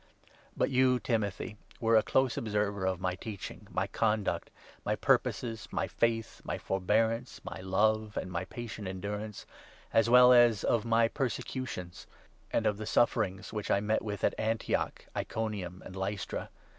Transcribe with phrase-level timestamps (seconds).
[0.57, 4.49] But you, Timothy, were a 10 close observer of my teaching, my conduct,
[4.83, 9.45] my purposes, my faith, my forbearance, my love, and my patient endurance,
[9.93, 12.07] as n well as of my persecutions,
[12.49, 16.49] and of the sufferings which I met with at Antioch, Iconium, and Lystra.